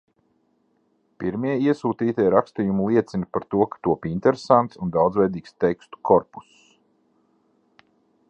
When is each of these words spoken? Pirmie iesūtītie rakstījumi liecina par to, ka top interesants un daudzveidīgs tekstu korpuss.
Pirmie 1.23 1.51
iesūtītie 1.65 2.23
rakstījumi 2.35 2.87
liecina 2.93 3.29
par 3.37 3.45
to, 3.55 3.67
ka 3.75 3.81
top 3.89 4.09
interesants 4.13 4.81
un 4.87 4.93
daudzveidīgs 4.97 5.55
tekstu 5.65 6.03
korpuss. 6.11 6.67